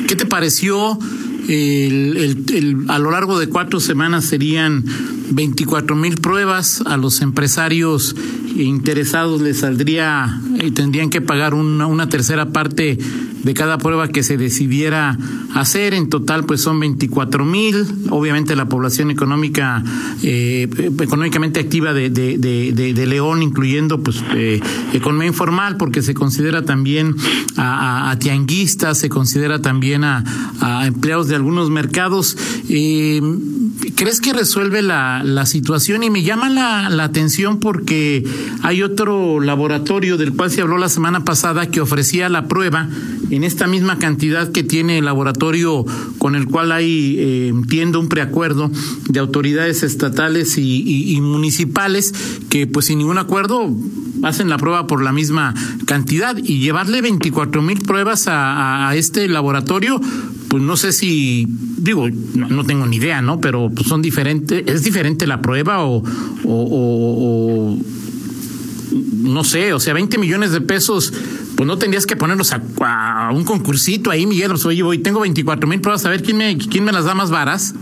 ¿Qué 0.07 0.15
te 0.15 0.25
pareció? 0.25 0.97
El, 1.47 2.85
a 2.89 2.99
lo 2.99 3.11
largo 3.11 3.39
de 3.39 3.47
cuatro 3.47 3.79
semanas 3.79 4.25
serían 4.25 4.83
24 5.31 5.95
mil 5.95 6.17
pruebas. 6.17 6.81
A 6.85 6.97
los 6.97 7.21
empresarios 7.21 8.15
interesados 8.55 9.41
les 9.41 9.59
saldría 9.59 10.41
y 10.61 10.71
tendrían 10.71 11.09
que 11.09 11.21
pagar 11.21 11.53
una, 11.53 11.87
una 11.87 12.09
tercera 12.09 12.49
parte 12.49 12.97
de 13.47 13.53
cada 13.53 13.77
prueba 13.77 14.09
que 14.09 14.23
se 14.23 14.35
decidiera 14.35 15.17
hacer. 15.53 15.93
En 15.93 16.09
total, 16.09 16.43
pues 16.43 16.59
son 16.59 16.81
24 16.81 17.45
mil. 17.45 17.85
Obviamente 18.09 18.57
la 18.57 18.67
población 18.67 19.09
económica, 19.09 19.85
eh, 20.21 20.67
económicamente 20.99 21.61
activa 21.61 21.93
de, 21.93 22.09
de, 22.09 22.37
de, 22.37 23.05
León, 23.07 23.41
incluyendo 23.41 24.03
pues 24.03 24.21
eh, 24.35 24.59
economía 24.91 25.29
informal, 25.29 25.77
porque 25.77 26.01
se 26.01 26.13
considera 26.13 26.65
también 26.65 27.15
a, 27.55 28.17
tianguistas, 28.19 28.97
se 28.97 29.07
considera 29.07 29.61
también 29.61 30.03
a, 30.03 30.25
empleados 30.85 31.29
de 31.29 31.35
algunos 31.35 31.69
mercados. 31.69 32.37
Eh, 32.67 33.21
¿Crees 33.95 34.19
que 34.19 34.33
resuelve 34.33 34.81
la, 34.81 35.23
la 35.23 35.45
situación? 35.45 36.03
Y 36.03 36.09
me 36.09 36.21
llama 36.21 36.49
la, 36.49 36.89
la 36.89 37.05
atención 37.05 37.59
porque 37.59 38.25
hay 38.61 38.83
otro 38.83 39.39
laboratorio 39.39 40.17
del 40.17 40.33
cual 40.33 40.51
se 40.51 40.61
habló 40.61 40.77
la 40.77 40.89
semana 40.89 41.23
pasada 41.23 41.67
que 41.67 41.79
ofrecía 41.79 42.27
la 42.27 42.49
prueba 42.49 42.89
en 43.37 43.43
esta 43.43 43.67
misma 43.67 43.99
cantidad 43.99 44.51
que 44.51 44.63
tiene 44.63 44.97
el 44.97 45.05
laboratorio 45.05 45.85
con 46.17 46.35
el 46.35 46.47
cual 46.47 46.71
hay, 46.71 47.17
eh, 47.19 47.47
entiendo, 47.49 47.99
un 47.99 48.09
preacuerdo 48.09 48.71
de 49.09 49.19
autoridades 49.19 49.83
estatales 49.83 50.57
y, 50.57 51.19
municipales 51.21 52.13
que 52.49 52.65
pues 52.65 52.87
sin 52.87 52.97
ningún 52.97 53.17
acuerdo 53.19 53.69
hacen 54.23 54.49
la 54.49 54.57
prueba 54.57 54.87
por 54.87 55.03
la 55.03 55.11
misma 55.11 55.53
cantidad 55.85 56.35
y 56.37 56.59
llevarle 56.59 57.01
24 57.01 57.61
mil 57.61 57.79
pruebas 57.81 58.25
a, 58.27 58.91
este 58.95 59.27
laboratorio, 59.27 60.01
pues 60.47 60.63
no 60.63 60.75
sé 60.75 60.91
si, 60.91 61.47
digo, 61.77 62.07
no, 62.33 62.63
tengo 62.63 62.87
ni 62.87 62.95
idea, 62.95 63.21
¿no? 63.21 63.39
Pero 63.39 63.69
pues 63.69 63.87
son 63.87 64.01
diferentes, 64.01 64.63
es 64.65 64.83
diferente 64.83 65.27
la 65.27 65.41
prueba 65.41 65.83
o, 65.83 66.03
o 66.43 67.77
no 68.91 69.43
sé, 69.43 69.73
o 69.73 69.79
sea, 69.79 69.93
20 69.93 70.17
millones 70.17 70.51
de 70.51 70.61
pesos 70.61 71.13
pues 71.55 71.67
no 71.67 71.77
tendrías 71.77 72.05
que 72.05 72.15
ponerlos 72.15 72.53
a, 72.53 73.31
un 73.33 73.43
concursito 73.43 74.11
ahí, 74.11 74.27
Miguel. 74.27 74.51
Oye, 74.63 74.83
voy, 74.83 74.99
tengo 74.99 75.21
24 75.21 75.67
mil 75.67 75.81
pruebas, 75.81 76.05
a 76.05 76.09
ver 76.09 76.21
quién 76.21 76.37
me, 76.37 76.57
quién 76.57 76.83
me 76.83 76.91
las 76.91 77.05
da 77.05 77.15
más 77.15 77.31
varas. 77.31 77.73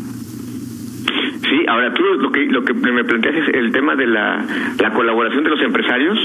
Sí, 1.49 1.65
ahora 1.67 1.93
tú 1.93 2.01
lo 2.19 2.31
que, 2.31 2.45
lo 2.45 2.63
que 2.63 2.73
me 2.73 3.03
planteas 3.03 3.35
es 3.35 3.55
el 3.55 3.71
tema 3.71 3.95
de 3.95 4.07
la, 4.07 4.43
la 4.79 4.93
colaboración 4.93 5.43
de 5.43 5.49
los 5.51 5.61
empresarios. 5.61 6.17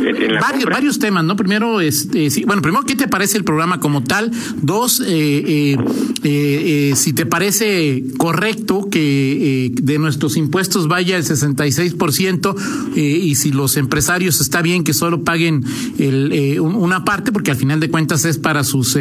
En, 0.00 0.38
varios, 0.40 0.64
varios 0.70 0.98
temas, 0.98 1.24
¿no? 1.24 1.34
Primero, 1.34 1.80
este, 1.80 2.30
sí, 2.30 2.44
bueno, 2.44 2.62
primero, 2.62 2.84
¿qué 2.84 2.94
te 2.94 3.08
parece 3.08 3.36
el 3.36 3.44
programa 3.44 3.80
como 3.80 4.04
tal? 4.04 4.30
Dos, 4.62 5.00
eh, 5.00 5.74
eh, 5.74 5.76
eh, 6.22 6.92
si 6.94 7.12
te 7.12 7.26
parece 7.26 8.04
correcto 8.16 8.88
que 8.90 9.72
de 9.74 9.98
nuestros 9.98 10.36
impuestos 10.36 10.86
vaya 10.86 11.16
el 11.16 11.24
66% 11.24 12.96
y 12.96 13.34
si 13.34 13.50
los 13.50 13.76
empresarios 13.76 14.40
está 14.40 14.62
bien 14.62 14.84
que 14.84 14.94
solo 14.94 15.24
paguen 15.24 15.64
el, 15.98 16.60
una 16.60 17.04
parte, 17.04 17.32
porque 17.32 17.50
al 17.50 17.56
final 17.56 17.80
de 17.80 17.90
cuentas 17.90 18.24
es 18.24 18.38
para 18.38 18.62
sus, 18.62 18.96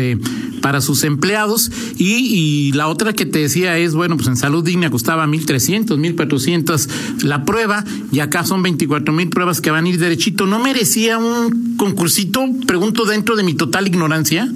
para 0.62 0.82
sus 0.82 1.04
empleados. 1.04 1.72
Y, 1.98 2.70
y 2.70 2.72
la 2.72 2.88
otra 2.88 3.14
que 3.14 3.26
te 3.26 3.40
decía 3.40 3.78
es, 3.78 3.94
bueno, 3.94 4.16
pues 4.16 4.28
en 4.28 4.36
salud 4.36 4.64
digna 4.64 4.90
costaba 4.90 5.28
1.300 5.28 5.59
mil 5.68 5.98
1400 5.98 6.90
la 7.24 7.44
prueba 7.44 7.84
y 8.12 8.20
acá 8.20 8.46
son 8.46 8.64
24 8.64 9.14
mil 9.14 9.30
pruebas 9.30 9.62
que 9.62 9.72
van 9.72 9.86
a 9.86 9.90
ir 9.90 10.00
derechito. 10.00 10.46
¿No 10.46 10.60
merecía 10.60 11.18
un 11.18 11.76
concursito? 11.78 12.46
Pregunto 12.66 13.06
dentro 13.06 13.36
de 13.36 13.44
mi 13.44 13.54
total 13.54 13.88
ignorancia. 13.88 14.50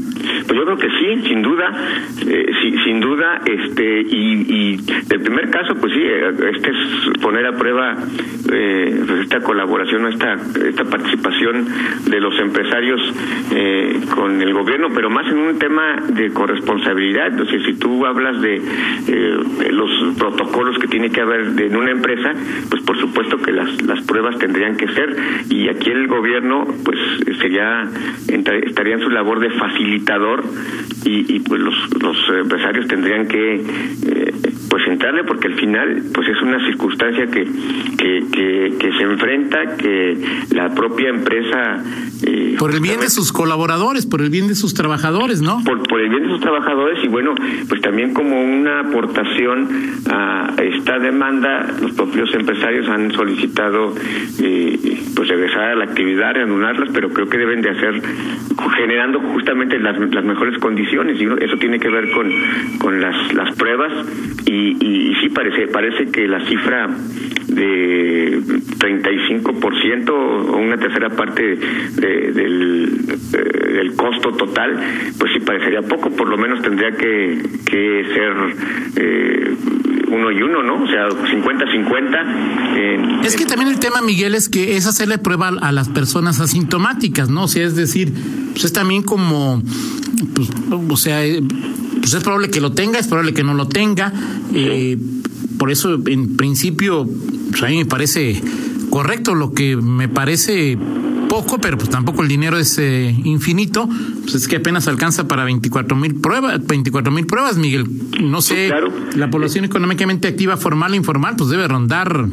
Pues 0.47 0.59
yo 0.59 0.65
creo 0.65 0.77
que 0.77 0.89
sí, 0.89 1.27
sin 1.27 1.41
duda, 1.41 1.71
eh, 2.27 2.45
sin 2.83 3.00
duda, 3.00 3.41
este 3.45 4.01
y, 4.01 4.79
el 5.09 5.21
primer 5.21 5.50
caso, 5.50 5.75
pues 5.75 5.93
sí, 5.93 6.01
eh, 6.01 6.31
este 6.53 6.71
es 6.71 7.17
poner 7.21 7.45
a 7.45 7.53
prueba 7.53 7.95
eh, 8.51 9.03
pues 9.07 9.21
esta 9.21 9.39
colaboración, 9.41 10.07
esta 10.07 10.33
esta 10.33 10.83
participación 10.85 11.67
de 12.09 12.19
los 12.19 12.38
empresarios 12.39 13.01
eh, 13.51 14.00
con 14.15 14.41
el 14.41 14.53
gobierno, 14.53 14.89
pero 14.93 15.09
más 15.09 15.27
en 15.27 15.38
un 15.38 15.59
tema 15.59 15.97
de 16.07 16.31
corresponsabilidad. 16.31 17.27
Entonces, 17.27 17.63
si 17.65 17.73
tú 17.73 18.05
hablas 18.05 18.41
de 18.41 18.62
los 19.71 20.15
protocolos 20.17 20.77
que 20.79 20.88
tiene 20.88 21.09
que 21.09 21.21
haber 21.21 21.59
en 21.59 21.75
una 21.75 21.91
empresa, 21.91 22.33
pues 22.69 22.81
por 22.83 23.00
supuesto 23.00 23.38
que 23.38 23.51
las 23.51 23.81
las 23.83 24.01
pruebas 24.05 24.38
tendrían 24.38 24.77
que 24.77 24.88
ser 24.89 25.15
y 25.50 25.69
aquí 25.69 25.91
el 25.91 26.07
gobierno, 26.07 26.65
pues 26.83 27.00
sería 27.39 27.88
estaría 28.27 28.95
en 28.95 29.01
su 29.01 29.09
labor 29.09 29.39
de 29.39 29.50
facilitador 29.51 30.32
y, 31.05 31.39
pues 31.41 31.61
los, 31.61 31.75
los 32.01 32.17
empresarios 32.41 32.87
tendrían 32.87 33.27
que 33.27 33.55
eh, 33.55 34.33
pues 34.69 34.87
entrarle 34.87 35.23
porque 35.23 35.47
al 35.47 35.55
final 35.55 36.03
pues 36.13 36.29
es 36.29 36.41
una 36.41 36.65
circunstancia 36.65 37.27
que 37.27 37.45
que, 37.97 38.73
que, 38.79 38.91
se 38.97 39.03
enfrenta 39.03 39.75
que 39.77 40.17
la 40.51 40.73
propia 40.73 41.09
empresa 41.09 41.83
eh, 42.25 42.55
por 42.57 42.71
el 42.71 42.79
bien 42.79 42.99
de 42.99 43.09
sus 43.09 43.31
colaboradores 43.31 44.05
por 44.05 44.21
el 44.21 44.29
bien 44.29 44.47
de 44.47 44.55
sus 44.55 44.73
trabajadores 44.73 45.41
no 45.41 45.63
por, 45.63 45.83
por 45.83 46.01
el 46.01 46.09
bien 46.09 46.23
de 46.23 46.29
sus 46.29 46.41
trabajadores 46.41 47.03
y 47.03 47.07
bueno 47.07 47.33
pues 47.67 47.81
también 47.81 48.13
como 48.13 48.41
una 48.41 48.81
aportación 48.81 49.67
a 50.09 50.53
esta 50.61 50.99
demanda 50.99 51.67
los 51.81 51.91
propios 51.93 52.33
empresarios 52.33 52.87
han 52.87 53.11
solicitado 53.11 53.93
eh, 54.41 55.01
pues 55.15 55.27
regresar 55.29 55.71
a 55.71 55.75
la 55.75 55.85
actividad 55.85 56.33
reanudarlas 56.33 56.89
pero 56.93 57.09
creo 57.09 57.27
que 57.27 57.37
deben 57.37 57.61
de 57.61 57.69
hacer 57.69 58.01
generando 58.75 59.19
justamente 59.19 59.79
las, 59.79 59.99
las 59.99 60.23
mejores 60.23 60.57
condiciones 60.59 61.19
y 61.19 61.25
eso 61.43 61.57
tiene 61.57 61.79
que 61.79 61.89
ver 61.89 62.11
con 62.11 62.31
con 62.79 63.01
las, 63.01 63.33
las 63.33 63.55
pruebas 63.55 63.91
y, 64.45 64.77
y, 64.85 65.15
sí 65.21 65.29
parece 65.29 65.67
parece 65.67 66.11
que 66.11 66.27
la 66.27 66.45
cifra 66.45 66.89
de 67.47 68.41
35% 68.79 70.09
o 70.09 70.57
una 70.57 70.77
tercera 70.77 71.09
parte 71.09 71.55
de, 71.95 72.12
del, 72.32 73.05
eh, 73.34 73.74
del 73.74 73.96
costo 73.96 74.32
total, 74.32 74.79
pues 75.17 75.34
sí 75.34 75.39
parecería 75.39 75.82
poco, 75.82 76.12
por 76.12 76.27
lo 76.27 76.38
menos 76.38 76.62
tendría 76.62 76.91
que, 76.91 77.41
que 77.65 78.05
ser 78.13 78.34
eh, 78.96 79.55
uno 80.13 80.32
y 80.32 80.41
uno, 80.41 80.63
¿no? 80.63 80.84
O 80.84 80.88
sea, 80.88 81.10
50-50. 81.10 83.25
Es 83.25 83.36
que 83.36 83.46
también 83.46 83.70
el 83.70 83.79
tema, 83.79 84.01
Miguel, 84.01 84.36
es 84.36 84.50
que 84.50 84.75
es 84.75 84.86
hacerle 84.86 85.17
prueba 85.17 85.48
a 85.50 85.72
las 85.72 85.89
personas 85.89 86.39
asintomáticas, 86.39 87.29
¿no? 87.29 87.43
O 87.43 87.48
sea, 87.48 87.65
es 87.65 87.75
decir, 87.75 88.13
pues 88.51 88.65
es 88.65 88.74
también 88.74 89.03
como, 89.03 89.62
pues, 90.36 90.50
o 90.89 90.98
sea, 90.98 91.25
eh, 91.25 91.41
pues 92.00 92.13
es 92.13 92.24
probable 92.24 92.50
que 92.50 92.62
lo 92.62 92.74
tenga, 92.74 93.00
es 93.00 93.08
probable 93.08 93.34
que 93.34 93.43
no 93.43 93.53
lo 93.53 93.67
tenga. 93.67 94.13
Eh, 94.53 94.98
por 95.58 95.72
eso, 95.72 96.00
en 96.08 96.36
principio, 96.36 97.08
pues 97.51 97.63
a 97.63 97.67
mí 97.67 97.77
me 97.77 97.86
parece 97.86 98.41
correcto. 98.89 99.36
Lo 99.36 99.53
que 99.53 99.77
me 99.77 100.10
parece 100.10 100.77
poco, 101.33 101.57
pero 101.59 101.79
pues 101.79 101.89
tampoco 101.89 102.21
el 102.21 102.27
dinero 102.27 102.59
es 102.59 102.77
eh, 102.77 103.11
infinito, 103.23 103.89
pues 104.21 104.35
es 104.35 104.47
que 104.47 104.57
apenas 104.57 104.87
alcanza 104.87 105.27
para 105.27 105.43
24 105.45 105.95
mil 105.95 106.21
pruebas, 106.21 106.63
24 106.63 107.11
mil 107.11 107.25
pruebas, 107.25 107.57
Miguel. 107.57 107.85
No 108.21 108.39
sé, 108.43 108.71
la 109.15 109.31
población 109.31 109.65
económicamente 109.65 110.27
activa, 110.27 110.57
formal 110.57 110.93
e 110.93 110.97
informal, 110.97 111.33
pues 111.35 111.49
debe 111.49 111.67
rondar 111.67 112.27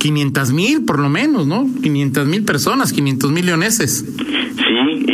500 0.00 0.52
mil 0.52 0.84
por 0.84 0.98
lo 0.98 1.08
menos, 1.08 1.46
¿no? 1.46 1.70
500 1.80 2.26
mil 2.26 2.42
personas, 2.42 2.92
500 2.92 3.30
mil 3.30 3.46
leoneses. 3.46 4.04
Sí, 4.04 5.04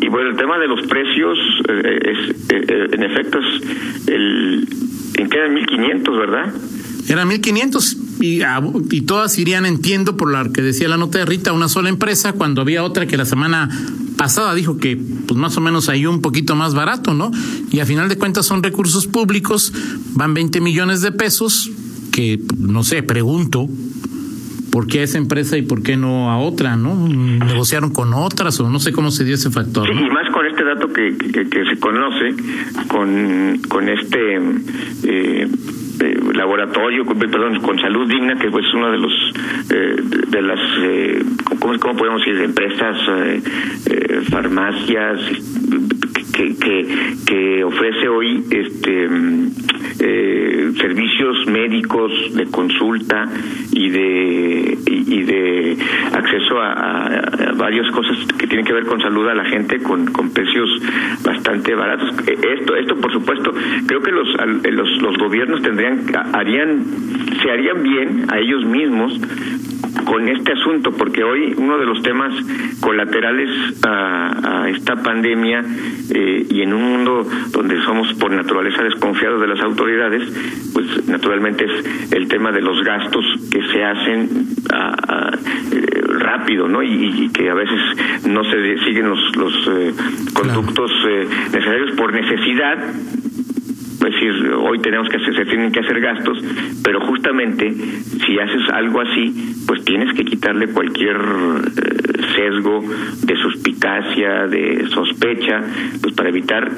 y, 0.00 0.08
bueno, 0.08 0.30
el 0.30 0.36
tema 0.38 0.58
de 0.58 0.68
los 0.68 0.80
precios, 0.86 1.38
eh, 1.68 1.98
es, 2.10 2.30
eh, 2.48 2.86
en 2.90 3.02
efecto, 3.02 3.38
es 3.38 4.08
el, 4.08 4.68
en 5.18 5.28
qué 5.28 5.46
1500, 5.46 6.18
¿verdad? 6.18 6.54
Eran 7.06 7.28
1500 7.28 7.98
y, 8.22 8.40
y 8.90 9.00
todas 9.02 9.36
irían, 9.38 9.66
entiendo, 9.66 10.16
por 10.16 10.30
lo 10.30 10.52
que 10.52 10.62
decía 10.62 10.88
la 10.88 10.96
nota 10.96 11.18
de 11.18 11.26
Rita, 11.26 11.52
una 11.52 11.68
sola 11.68 11.88
empresa, 11.88 12.32
cuando 12.32 12.62
había 12.62 12.84
otra 12.84 13.06
que 13.06 13.16
la 13.16 13.24
semana 13.24 13.68
pasada 14.16 14.54
dijo 14.54 14.76
que 14.76 14.96
pues 14.96 15.38
más 15.38 15.56
o 15.56 15.60
menos 15.60 15.88
hay 15.88 16.06
un 16.06 16.20
poquito 16.20 16.54
más 16.54 16.74
barato, 16.74 17.14
¿no? 17.14 17.32
Y 17.72 17.80
a 17.80 17.86
final 17.86 18.08
de 18.08 18.16
cuentas 18.16 18.46
son 18.46 18.62
recursos 18.62 19.08
públicos, 19.08 19.72
van 20.12 20.34
20 20.34 20.60
millones 20.60 21.00
de 21.00 21.10
pesos, 21.10 21.70
que 22.12 22.40
no 22.56 22.84
sé, 22.84 23.02
pregunto, 23.02 23.68
¿por 24.72 24.86
qué 24.86 25.00
a 25.00 25.02
esa 25.02 25.18
empresa 25.18 25.58
y 25.58 25.62
por 25.62 25.82
qué 25.82 25.96
no 25.96 26.30
a 26.30 26.38
otra, 26.38 26.76
no? 26.76 27.06
¿Negociaron 27.06 27.92
con 27.92 28.14
otras 28.14 28.58
o 28.58 28.70
no 28.70 28.80
sé 28.80 28.90
cómo 28.90 29.10
se 29.10 29.24
dio 29.24 29.34
ese 29.34 29.50
factor? 29.50 29.88
y 29.88 30.10
más 30.10 30.30
con 30.30 30.46
este 30.46 30.64
dato 30.64 30.88
que, 30.88 31.14
que, 31.16 31.64
se 31.64 31.78
conoce, 31.78 32.34
con, 32.88 33.60
con 33.68 33.88
este... 33.88 34.36
Eh, 35.04 35.48
eh, 36.00 36.18
laboratorio, 36.34 37.04
perdón, 37.04 37.60
con 37.60 37.78
salud 37.78 38.08
digna, 38.08 38.34
que 38.36 38.50
pues, 38.50 38.66
es 38.66 38.74
uno 38.74 38.90
de 38.90 38.98
los 38.98 39.12
eh, 39.70 39.96
de 40.28 40.42
las, 40.42 40.58
eh, 40.80 41.22
¿cómo, 41.60 41.96
podemos 41.96 42.24
decir? 42.24 42.42
Empresas, 42.42 42.96
farmacias 44.30 45.20
que, 46.32 46.56
que, 46.56 47.14
que 47.26 47.64
ofrece 47.64 48.08
hoy 48.08 48.42
este 48.50 49.08
servicios 50.78 51.46
médicos 51.46 52.12
de 52.34 52.46
consulta 52.46 53.28
y 53.72 53.88
de 53.90 54.78
y, 54.86 55.22
de 55.22 55.76
acceso 56.12 56.60
a, 56.60 57.52
varias 57.56 57.90
cosas 57.92 58.16
que 58.38 58.46
tienen 58.46 58.64
que 58.64 58.72
ver 58.72 58.84
con 58.86 59.00
salud 59.00 59.28
a 59.28 59.34
la 59.34 59.44
gente 59.44 59.78
con, 59.82 60.06
con 60.06 60.30
precios 60.30 60.68
bastante 61.22 61.74
baratos. 61.74 62.10
Esto 62.26 62.76
esto 62.76 62.96
por 62.96 63.12
supuesto 63.12 63.52
creo 63.86 64.02
que 64.02 64.10
los 64.10 64.28
los, 64.64 65.02
los 65.02 65.18
gobiernos 65.18 65.62
tendrían 65.62 66.04
harían 66.32 66.84
se 67.42 67.50
harían 67.50 67.82
bien 67.82 68.26
a 68.30 68.38
ellos 68.38 68.64
mismos 68.64 69.18
con 70.04 70.28
este 70.28 70.52
asunto, 70.52 70.92
porque 70.92 71.24
hoy 71.24 71.54
uno 71.56 71.78
de 71.78 71.86
los 71.86 72.02
temas 72.02 72.32
colaterales 72.80 73.50
a, 73.84 74.68
esta 74.68 74.96
pandemia 75.02 75.62
eh, 76.14 76.46
y 76.48 76.62
en 76.62 76.72
un 76.72 76.82
mundo 76.82 77.26
donde 77.50 77.80
somos 77.82 78.12
por 78.14 78.30
naturaleza 78.30 78.82
desconfiados 78.82 79.40
de 79.40 79.46
las 79.46 79.60
autoridades, 79.60 80.22
pues 80.72 81.06
naturalmente 81.08 81.64
es 81.64 82.12
el 82.12 82.28
tema 82.28 82.52
de 82.52 82.62
los 82.62 82.82
gastos 82.82 83.24
que 83.50 83.62
se 83.68 83.84
hacen 83.84 84.28
eh, 84.72 86.00
rápido, 86.18 86.68
¿no? 86.68 86.82
Y, 86.82 87.30
que 87.32 87.50
a 87.50 87.54
veces 87.54 87.80
no 88.26 88.44
se 88.44 88.78
siguen 88.84 89.08
los, 89.08 89.36
los 89.36 89.54
eh, 89.68 89.94
conductos 90.34 90.90
necesarios 91.52 91.92
por 91.96 92.12
necesidad 92.12 92.78
es 94.06 94.14
decir, 94.14 94.52
hoy 94.52 94.78
tenemos 94.80 95.08
que 95.08 95.16
hacer, 95.16 95.34
se 95.34 95.44
tienen 95.44 95.72
que 95.72 95.80
hacer 95.80 96.00
gastos, 96.00 96.38
pero 96.82 97.00
justamente 97.00 97.72
si 97.72 98.38
haces 98.38 98.68
algo 98.70 99.00
así, 99.00 99.54
pues 99.66 99.84
tienes 99.84 100.14
que 100.14 100.24
quitarle 100.24 100.68
cualquier 100.68 101.16
eh, 101.16 102.22
sesgo 102.34 102.82
de 103.24 103.36
suspicacia, 103.36 104.46
de 104.46 104.88
sospecha, 104.88 105.62
pues 106.00 106.14
para 106.14 106.28
evitar 106.28 106.70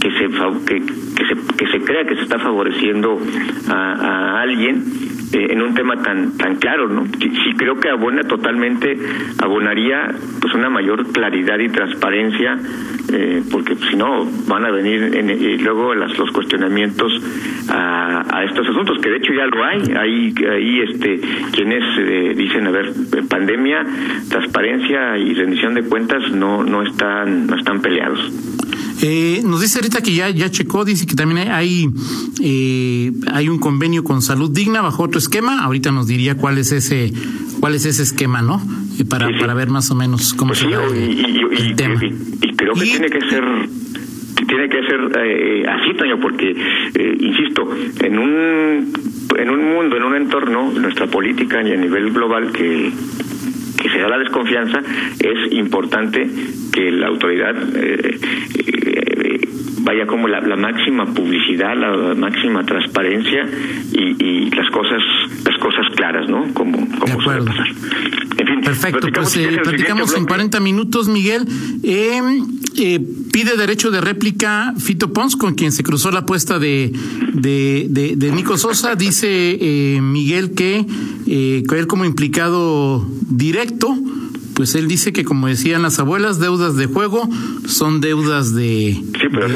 que 0.00 0.10
se 0.10 0.28
que, 0.66 0.80
que 0.80 1.26
se 1.26 1.56
que 1.56 1.66
se 1.68 1.80
crea 1.84 2.04
que 2.04 2.16
se 2.16 2.22
está 2.22 2.38
favoreciendo 2.38 3.20
a, 3.68 3.92
a 3.92 4.42
alguien 4.42 4.82
eh, 5.32 5.46
en 5.50 5.62
un 5.62 5.74
tema 5.74 6.02
tan 6.02 6.36
tan 6.36 6.56
claro, 6.56 6.88
¿no? 6.88 7.06
Sí, 7.06 7.54
creo 7.56 7.80
que 7.80 7.88
abona 7.88 8.22
totalmente, 8.22 8.98
abonaría 9.42 10.10
pues 10.40 10.54
una 10.54 10.68
mayor 10.68 11.10
claridad 11.12 11.58
y 11.58 11.68
transparencia, 11.68 12.58
eh, 13.12 13.42
porque 13.50 13.74
si 13.76 13.96
no 13.96 14.26
van 14.46 14.66
a 14.66 14.70
venir 14.70 15.10
y 15.14 15.58
luego 15.58 15.94
las, 15.94 16.18
los 16.18 16.30
cuestionamientos 16.32 17.12
a, 17.70 18.24
a, 18.36 18.44
estos 18.44 18.68
asuntos, 18.68 18.98
que 18.98 19.10
de 19.10 19.16
hecho 19.16 19.32
ya 19.32 19.46
lo 19.46 19.64
hay, 19.64 19.80
hay, 19.96 20.34
hay 20.50 20.80
este 20.80 21.20
quienes 21.52 21.84
eh, 21.98 22.34
dicen, 22.36 22.66
a 22.66 22.70
ver, 22.70 22.92
pandemia, 23.28 23.86
transparencia 24.28 25.16
y 25.16 25.34
rendición 25.34 25.74
de 25.74 25.82
cuentas 25.84 26.30
no 26.32 26.62
no 26.62 26.82
están 26.82 27.46
no 27.46 27.56
están 27.56 27.80
peleados. 27.80 28.61
Eh, 29.04 29.40
nos 29.44 29.60
dice 29.60 29.80
ahorita 29.80 30.00
que 30.00 30.14
ya, 30.14 30.30
ya 30.30 30.48
checó, 30.48 30.84
dice 30.84 31.06
que 31.06 31.16
también 31.16 31.50
hay, 31.50 31.88
eh, 32.40 33.10
hay 33.32 33.48
un 33.48 33.58
convenio 33.58 34.04
con 34.04 34.22
Salud 34.22 34.48
Digna 34.48 34.80
bajo 34.80 35.02
otro 35.02 35.18
esquema. 35.18 35.64
Ahorita 35.64 35.90
nos 35.90 36.06
diría 36.06 36.36
cuál 36.36 36.58
es 36.58 36.70
ese, 36.70 37.12
cuál 37.58 37.74
es 37.74 37.84
ese 37.84 38.04
esquema, 38.04 38.42
¿no? 38.42 38.62
Eh, 39.00 39.04
para, 39.04 39.28
para 39.40 39.54
ver 39.54 39.70
más 39.70 39.90
o 39.90 39.96
menos 39.96 40.34
cómo 40.34 40.50
pues 40.50 40.60
se 40.60 40.66
va 40.68 40.84
el, 40.86 41.74
tema. 41.74 42.00
Y, 42.00 42.54
creo 42.54 42.74
que 42.74 42.82
tiene 42.82 43.10
que 43.10 43.20
ser 43.28 43.44
tiene 44.46 44.68
que 44.68 44.82
ser 44.82 45.00
eh, 45.18 45.64
así, 45.66 45.94
Toño, 45.96 46.20
porque, 46.20 46.50
eh, 46.94 47.16
insisto, 47.20 47.68
en 48.00 48.18
un, 48.18 48.92
en 49.36 49.50
un 49.50 49.74
mundo, 49.74 49.96
en 49.96 50.02
un 50.04 50.14
entorno, 50.14 50.70
nuestra 50.72 51.06
política 51.06 51.62
y 51.66 51.72
a 51.72 51.76
nivel 51.76 52.12
global 52.12 52.52
que 52.52 52.92
que 53.82 53.90
se 53.90 53.98
da 53.98 54.08
la 54.08 54.18
desconfianza, 54.18 54.80
es 55.18 55.52
importante 55.52 56.30
que 56.72 56.90
la 56.92 57.08
autoridad 57.08 57.54
eh, 57.76 58.18
eh, 58.54 58.91
vaya 59.82 60.06
como 60.06 60.28
la, 60.28 60.40
máxima 60.56 61.06
publicidad, 61.06 61.76
la, 61.76 62.14
máxima 62.14 62.64
transparencia 62.64 63.48
y, 63.92 64.50
las 64.50 64.70
cosas 64.70 65.02
las 65.44 65.58
cosas 65.58 65.86
claras, 65.96 66.28
¿no? 66.28 66.52
Como, 66.54 66.86
como 66.98 67.20
suele 67.22 67.42
pasar. 67.42 67.68
En 68.38 68.46
fin, 68.46 68.60
Perfecto, 68.62 69.08
pues 69.14 69.36
eh, 69.36 69.60
platicamos 69.62 70.16
en 70.16 70.26
40 70.26 70.60
minutos, 70.60 71.08
Miguel. 71.08 71.46
Em, 71.82 72.46
eh, 72.76 73.00
pide 73.32 73.56
derecho 73.56 73.90
de 73.90 74.00
réplica 74.00 74.74
Fito 74.78 75.12
Pons, 75.12 75.36
con 75.36 75.54
quien 75.54 75.72
se 75.72 75.82
cruzó 75.82 76.10
la 76.10 76.20
apuesta 76.20 76.58
de, 76.58 76.92
de, 77.34 77.86
de, 78.16 78.32
Nico 78.32 78.56
Sosa. 78.56 78.94
Dice 78.94 79.58
eh, 79.60 80.00
Miguel 80.00 80.52
que, 80.52 80.86
eh, 81.26 81.62
él 81.70 81.86
como 81.86 82.04
implicado 82.04 83.06
directo, 83.28 83.94
pues 84.54 84.74
él 84.74 84.88
dice 84.88 85.12
que 85.12 85.24
como 85.24 85.46
decían 85.46 85.82
las 85.82 85.98
abuelas, 85.98 86.38
deudas 86.38 86.76
de 86.76 86.86
juego 86.86 87.28
son 87.66 88.00
deudas 88.00 88.54
de, 88.54 89.02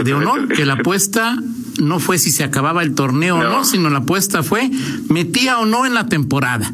de, 0.05 0.15
honor, 0.15 0.49
que 0.49 0.65
la 0.65 0.75
apuesta 0.75 1.37
no 1.79 1.99
fue 2.01 2.19
si 2.19 2.31
se 2.31 2.45
acababa 2.45 2.83
el 2.83 2.95
torneo 2.95 3.37
o 3.37 3.43
no, 3.43 3.65
sino 3.65 3.91
la 3.91 3.99
apuesta 3.99 4.43
fue 4.43 4.71
metía 5.09 5.59
o 5.59 5.67
no 5.67 5.87
en 5.87 5.95
la 5.95 6.09
temporada. 6.09 6.73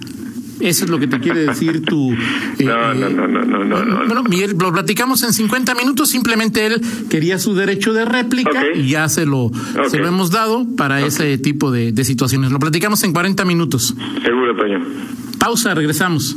Eso 0.60 0.84
es 0.84 0.90
lo 0.90 1.00
que 1.00 1.08
te 1.08 1.18
quiere 1.18 1.44
decir 1.46 1.82
tu... 1.84 2.14
Eh, 2.58 2.64
no, 2.64 2.94
no, 2.94 3.08
no, 3.08 3.26
no, 3.26 3.64
no, 3.64 3.84
no, 3.84 4.06
Bueno, 4.06 4.22
Miguel, 4.24 4.54
lo 4.58 4.72
platicamos 4.72 5.22
en 5.22 5.32
50 5.32 5.74
minutos, 5.74 6.10
simplemente 6.10 6.66
él 6.66 6.80
quería 7.08 7.38
su 7.38 7.54
derecho 7.54 7.92
de 7.92 8.04
réplica 8.04 8.62
y 8.74 8.88
ya 8.88 9.08
se 9.08 9.24
lo, 9.26 9.50
se 9.88 9.98
lo 9.98 10.06
hemos 10.06 10.30
dado 10.30 10.66
para 10.76 11.04
ese 11.04 11.38
tipo 11.38 11.72
de, 11.72 11.92
de, 11.92 12.04
situaciones. 12.04 12.52
Lo 12.52 12.58
platicamos 12.58 13.02
en 13.02 13.12
40 13.12 13.44
minutos. 13.46 13.94
Seguro, 14.22 14.54
Toño. 14.54 14.84
Pausa, 15.38 15.74
regresamos. 15.74 16.36